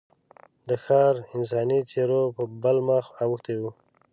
[0.67, 3.71] د ښار انساني څېره په بل مخ اوښتې وه.